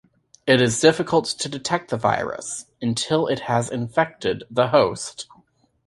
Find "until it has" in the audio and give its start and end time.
2.81-3.69